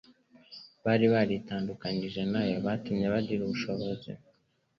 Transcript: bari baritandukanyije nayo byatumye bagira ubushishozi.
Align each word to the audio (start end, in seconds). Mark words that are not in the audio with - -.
bari 0.85 1.05
baritandukanyije 1.13 2.21
nayo 2.31 2.55
byatumye 2.63 3.05
bagira 3.13 3.41
ubushishozi. 3.43 4.11